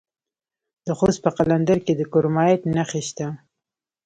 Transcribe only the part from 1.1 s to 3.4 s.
په قلندر کې د کرومایټ نښې شته.